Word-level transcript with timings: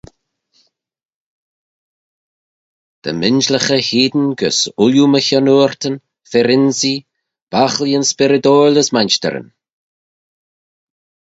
Dy 3.03 3.11
m'injillaghey 3.17 3.83
hene 3.89 4.25
gys 4.39 4.59
ooilley 4.83 5.05
my 5.11 5.21
chiannoortyn, 5.27 5.95
fir-ynsee, 6.31 7.05
bochillyn 7.51 8.09
spyrrydoil 8.11 8.75
as 8.81 8.89
mainshtyryn. 8.95 9.47